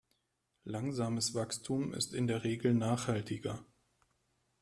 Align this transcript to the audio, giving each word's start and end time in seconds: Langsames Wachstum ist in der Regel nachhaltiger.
Langsames 0.63 1.35
Wachstum 1.35 1.93
ist 1.93 2.15
in 2.15 2.25
der 2.25 2.43
Regel 2.43 2.73
nachhaltiger. 2.73 3.63